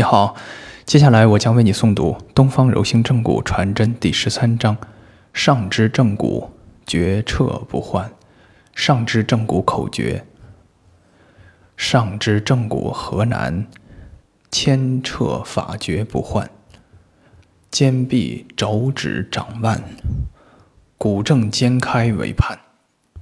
[0.00, 0.34] 你好，
[0.86, 4.78] 接下来我将为你诵读《东方柔性正骨传真》第十三章：
[5.34, 6.52] 上肢正骨
[6.86, 8.10] 绝彻不患。
[8.74, 10.24] 上肢正骨口诀：
[11.76, 13.66] 上肢正骨何难，
[14.50, 16.48] 牵彻法诀不患。
[17.70, 19.84] 肩臂肘指掌腕，
[20.96, 22.58] 骨正肩开为盼。